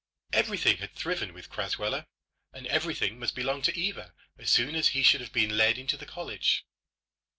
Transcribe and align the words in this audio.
Everything 0.33 0.77
had 0.77 0.95
thriven 0.95 1.31
with 1.31 1.51
Crasweller, 1.51 2.07
and 2.53 2.65
everything 2.65 3.19
must 3.19 3.35
belong 3.35 3.61
to 3.61 3.79
Eva 3.79 4.15
as 4.35 4.49
soon 4.49 4.73
as 4.73 4.87
he 4.97 5.03
should 5.03 5.21
have 5.21 5.31
been 5.31 5.55
led 5.57 5.77
into 5.77 5.95
the 5.95 6.07
college. 6.07 6.65